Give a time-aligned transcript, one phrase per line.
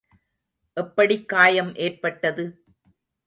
[0.77, 2.45] எப்படிக் காயம் ஏற்பட்டடது?